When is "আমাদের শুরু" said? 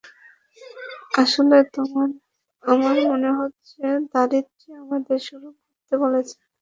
4.83-5.47